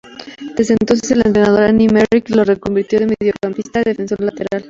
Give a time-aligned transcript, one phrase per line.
[0.57, 4.59] Desde entonces, el entrenador Ernie Merrick lo reconvirtió de mediocampista a defensor lateral.